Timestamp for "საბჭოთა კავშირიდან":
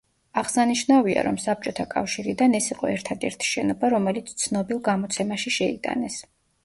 1.43-2.57